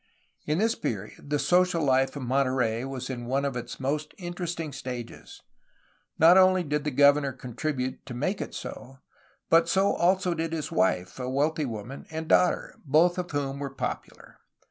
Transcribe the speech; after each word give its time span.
In 0.47 0.57
this 0.57 0.73
period 0.73 1.29
the 1.29 1.37
social 1.37 1.83
life 1.83 2.15
of 2.15 2.23
Monterey 2.23 2.83
was 2.85 3.07
in 3.07 3.27
one 3.27 3.45
of 3.45 3.55
its 3.55 3.79
most 3.79 4.15
interesting 4.17 4.73
stages. 4.73 5.43
Not 6.17 6.39
only 6.39 6.63
did 6.63 6.85
the 6.85 6.89
governor 6.89 7.33
contribute 7.33 8.03
to 8.07 8.15
make 8.15 8.41
it 8.41 8.55
so, 8.55 8.97
but 9.51 9.69
so 9.69 9.93
also 9.93 10.33
did 10.33 10.53
his 10.53 10.71
wife 10.71 11.19
(a 11.19 11.29
wealthy 11.29 11.65
woman) 11.65 12.07
and 12.09 12.27
daughter, 12.27 12.79
both 12.83 13.19
of 13.19 13.29
whom 13.29 13.59
were 13.59 13.69
popular. 13.69 14.39